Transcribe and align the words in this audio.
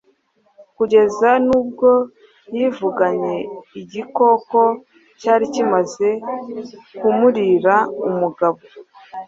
kugeza 0.77 1.29
n’ubwo 1.47 1.89
yivuganye 2.55 3.35
igikoko 3.79 4.59
cyari 5.19 5.45
kimaze 5.53 6.09
kumurira 6.97 7.75
umugabo, 8.07 8.59